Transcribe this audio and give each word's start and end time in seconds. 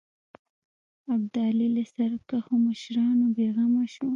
ابدالي 1.13 1.67
له 1.75 1.83
سرکښو 1.93 2.53
مشرانو 2.67 3.25
بېغمه 3.35 3.83
شو. 3.93 4.07